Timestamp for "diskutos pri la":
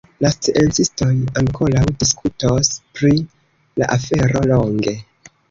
2.05-3.93